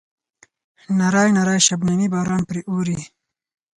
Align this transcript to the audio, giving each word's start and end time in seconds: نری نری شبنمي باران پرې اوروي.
نری 0.97 1.29
نری 1.37 1.57
شبنمي 1.67 2.07
باران 2.13 2.41
پرې 2.49 2.61
اوروي. 2.69 3.03